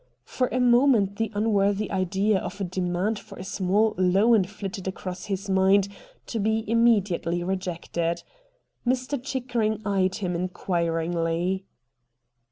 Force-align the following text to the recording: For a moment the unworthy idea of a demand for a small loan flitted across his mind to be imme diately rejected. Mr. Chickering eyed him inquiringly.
For 0.25 0.47
a 0.47 0.59
moment 0.59 1.17
the 1.17 1.31
unworthy 1.35 1.91
idea 1.91 2.39
of 2.39 2.59
a 2.59 2.63
demand 2.63 3.19
for 3.19 3.37
a 3.37 3.43
small 3.43 3.93
loan 3.99 4.45
flitted 4.45 4.87
across 4.87 5.25
his 5.25 5.47
mind 5.47 5.89
to 6.25 6.39
be 6.39 6.65
imme 6.67 7.03
diately 7.03 7.45
rejected. 7.47 8.23
Mr. 8.83 9.21
Chickering 9.23 9.79
eyed 9.85 10.15
him 10.15 10.33
inquiringly. 10.33 11.67